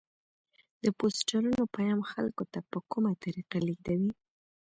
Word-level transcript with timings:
د 0.83 0.85
پوسټرونو 0.99 1.61
پیام 1.75 1.99
خلکو 2.11 2.43
ته 2.51 2.59
په 2.71 2.77
کومه 2.91 3.11
طریقه 3.23 3.57
لیږدوي؟ 3.65 4.11